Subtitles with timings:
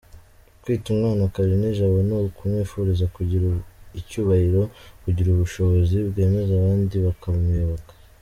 [0.61, 3.47] Kwita umwana Karinijabo ni ukumwifuriza kugira
[3.99, 4.61] icyubahiro,
[5.03, 7.91] kugira ubushobozi bwemeza abandi bakamuyoboka.